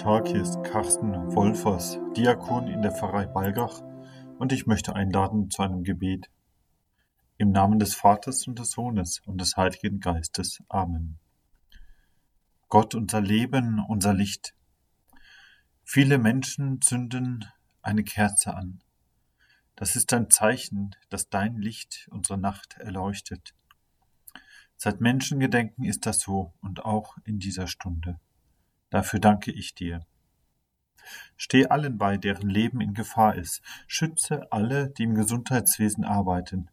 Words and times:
Tag, 0.00 0.28
hier 0.28 0.40
ist 0.40 0.64
Carsten 0.64 1.12
Wolfers, 1.34 1.98
Diakon 2.16 2.68
in 2.68 2.80
der 2.80 2.90
Pfarrei 2.90 3.26
Balgach 3.26 3.82
und 4.38 4.50
ich 4.50 4.66
möchte 4.66 4.96
einladen 4.96 5.50
zu 5.50 5.60
einem 5.60 5.84
Gebet. 5.84 6.30
Im 7.36 7.52
Namen 7.52 7.78
des 7.78 7.94
Vaters 7.94 8.46
und 8.46 8.58
des 8.58 8.70
Sohnes 8.70 9.20
und 9.26 9.38
des 9.42 9.58
Heiligen 9.58 10.00
Geistes. 10.00 10.62
Amen. 10.70 11.18
Gott, 12.70 12.94
unser 12.94 13.20
Leben, 13.20 13.84
unser 13.86 14.14
Licht. 14.14 14.54
Viele 15.84 16.16
Menschen 16.16 16.80
zünden 16.80 17.44
eine 17.82 18.02
Kerze 18.02 18.54
an. 18.54 18.80
Das 19.76 19.96
ist 19.96 20.14
ein 20.14 20.30
Zeichen, 20.30 20.96
dass 21.10 21.28
dein 21.28 21.58
Licht 21.58 22.08
unsere 22.10 22.38
Nacht 22.38 22.78
erleuchtet. 22.78 23.54
Seit 24.78 25.02
Menschengedenken 25.02 25.84
ist 25.84 26.06
das 26.06 26.20
so 26.20 26.54
und 26.62 26.86
auch 26.86 27.18
in 27.26 27.38
dieser 27.38 27.66
Stunde. 27.66 28.18
Dafür 28.90 29.20
danke 29.20 29.52
ich 29.52 29.74
dir. 29.74 30.04
Steh 31.36 31.66
allen 31.66 31.96
bei, 31.96 32.16
deren 32.16 32.48
Leben 32.50 32.80
in 32.80 32.94
Gefahr 32.94 33.36
ist. 33.36 33.62
Schütze 33.86 34.52
alle, 34.52 34.90
die 34.90 35.04
im 35.04 35.14
Gesundheitswesen 35.14 36.04
arbeiten. 36.04 36.68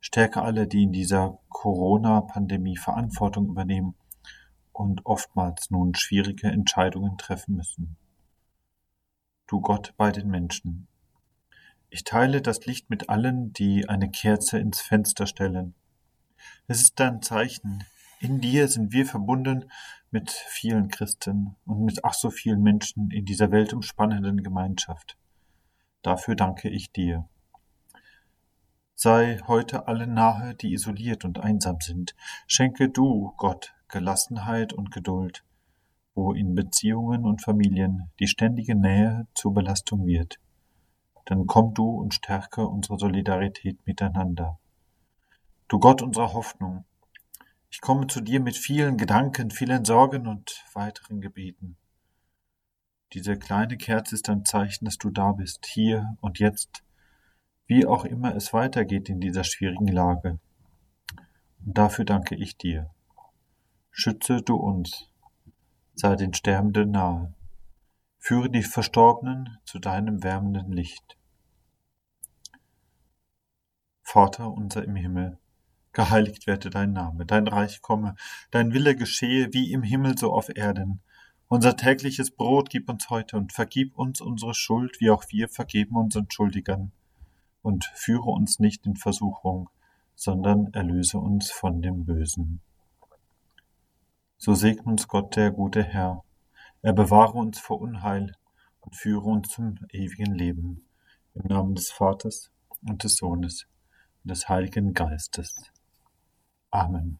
Stärke 0.00 0.42
alle, 0.42 0.66
die 0.66 0.84
in 0.84 0.92
dieser 0.92 1.38
Corona-Pandemie 1.48 2.76
Verantwortung 2.76 3.48
übernehmen 3.48 3.94
und 4.72 5.04
oftmals 5.04 5.70
nun 5.70 5.94
schwierige 5.94 6.48
Entscheidungen 6.48 7.18
treffen 7.18 7.56
müssen. 7.56 7.96
Du 9.48 9.60
Gott 9.60 9.94
bei 9.96 10.12
den 10.12 10.28
Menschen. 10.28 10.86
Ich 11.90 12.04
teile 12.04 12.42
das 12.42 12.66
Licht 12.66 12.90
mit 12.90 13.08
allen, 13.08 13.52
die 13.52 13.88
eine 13.88 14.10
Kerze 14.10 14.58
ins 14.58 14.80
Fenster 14.80 15.26
stellen. 15.26 15.74
Es 16.66 16.80
ist 16.80 17.00
ein 17.00 17.22
Zeichen, 17.22 17.82
in 18.20 18.40
dir 18.40 18.68
sind 18.68 18.92
wir 18.92 19.06
verbunden 19.06 19.70
mit 20.10 20.30
vielen 20.30 20.88
Christen 20.88 21.56
und 21.66 21.84
mit 21.84 22.04
ach 22.04 22.14
so 22.14 22.30
vielen 22.30 22.62
Menschen 22.62 23.10
in 23.10 23.24
dieser 23.24 23.50
weltumspannenden 23.50 24.42
Gemeinschaft. 24.42 25.16
Dafür 26.02 26.34
danke 26.34 26.68
ich 26.68 26.92
dir. 26.92 27.28
Sei 28.94 29.38
heute 29.46 29.86
allen 29.86 30.14
nahe, 30.14 30.54
die 30.54 30.72
isoliert 30.72 31.24
und 31.24 31.38
einsam 31.38 31.80
sind. 31.80 32.16
Schenke 32.46 32.88
du, 32.88 33.32
Gott, 33.36 33.74
Gelassenheit 33.88 34.72
und 34.72 34.90
Geduld, 34.90 35.44
wo 36.14 36.32
in 36.32 36.54
Beziehungen 36.54 37.24
und 37.24 37.42
Familien 37.42 38.10
die 38.18 38.26
ständige 38.26 38.74
Nähe 38.74 39.26
zur 39.34 39.54
Belastung 39.54 40.06
wird. 40.06 40.40
Dann 41.26 41.46
komm 41.46 41.74
du 41.74 41.88
und 41.88 42.14
stärke 42.14 42.66
unsere 42.66 42.98
Solidarität 42.98 43.86
miteinander. 43.86 44.58
Du 45.68 45.78
Gott 45.78 46.02
unserer 46.02 46.32
Hoffnung, 46.32 46.84
ich 47.78 47.82
komme 47.82 48.08
zu 48.08 48.20
dir 48.20 48.40
mit 48.40 48.56
vielen 48.56 48.96
Gedanken, 48.96 49.52
vielen 49.52 49.84
Sorgen 49.84 50.26
und 50.26 50.64
weiteren 50.74 51.20
Gebeten. 51.20 51.76
Diese 53.12 53.38
kleine 53.38 53.76
Kerze 53.76 54.16
ist 54.16 54.28
ein 54.28 54.44
Zeichen, 54.44 54.84
dass 54.84 54.98
du 54.98 55.10
da 55.10 55.30
bist, 55.30 55.64
hier 55.64 56.16
und 56.20 56.40
jetzt, 56.40 56.82
wie 57.66 57.86
auch 57.86 58.04
immer 58.04 58.34
es 58.34 58.52
weitergeht 58.52 59.08
in 59.08 59.20
dieser 59.20 59.44
schwierigen 59.44 59.86
Lage. 59.86 60.40
Und 61.64 61.78
dafür 61.78 62.04
danke 62.04 62.34
ich 62.34 62.56
dir. 62.56 62.90
Schütze 63.92 64.42
du 64.42 64.56
uns, 64.56 65.08
sei 65.94 66.16
den 66.16 66.34
Sterbenden 66.34 66.90
nahe, 66.90 67.32
führe 68.18 68.50
die 68.50 68.64
Verstorbenen 68.64 69.56
zu 69.64 69.78
deinem 69.78 70.24
wärmenden 70.24 70.72
Licht. 70.72 71.16
Vater 74.02 74.50
unser 74.50 74.82
im 74.82 74.96
Himmel, 74.96 75.38
Geheiligt 75.92 76.46
werde 76.46 76.70
dein 76.70 76.92
Name, 76.92 77.26
dein 77.26 77.48
Reich 77.48 77.82
komme, 77.82 78.14
dein 78.50 78.72
Wille 78.72 78.94
geschehe 78.94 79.52
wie 79.52 79.72
im 79.72 79.82
Himmel 79.82 80.16
so 80.16 80.32
auf 80.32 80.48
Erden. 80.54 81.00
Unser 81.48 81.76
tägliches 81.76 82.30
Brot 82.30 82.68
gib 82.68 82.90
uns 82.90 83.08
heute 83.08 83.36
und 83.36 83.52
vergib 83.52 83.96
uns 83.96 84.20
unsere 84.20 84.54
Schuld, 84.54 85.00
wie 85.00 85.10
auch 85.10 85.24
wir 85.30 85.48
vergeben 85.48 85.96
unseren 85.96 86.30
Schuldigern. 86.30 86.92
Und 87.62 87.86
führe 87.94 88.30
uns 88.30 88.58
nicht 88.58 88.86
in 88.86 88.96
Versuchung, 88.96 89.70
sondern 90.14 90.72
erlöse 90.74 91.18
uns 91.18 91.50
von 91.50 91.80
dem 91.80 92.04
Bösen. 92.04 92.60
So 94.36 94.54
segne 94.54 94.82
uns 94.84 95.08
Gott, 95.08 95.36
der 95.36 95.50
gute 95.50 95.82
Herr. 95.82 96.22
Er 96.82 96.92
bewahre 96.92 97.32
uns 97.32 97.58
vor 97.58 97.80
Unheil 97.80 98.34
und 98.80 98.94
führe 98.94 99.24
uns 99.24 99.48
zum 99.48 99.78
ewigen 99.90 100.34
Leben. 100.34 100.84
Im 101.34 101.46
Namen 101.46 101.74
des 101.74 101.90
Vaters 101.90 102.50
und 102.86 103.04
des 103.04 103.16
Sohnes 103.16 103.66
und 104.22 104.30
des 104.30 104.48
Heiligen 104.48 104.92
Geistes. 104.92 105.70
Amen. 106.72 107.18